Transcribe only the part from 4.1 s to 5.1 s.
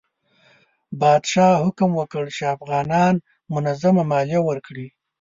مالیه ورکړي.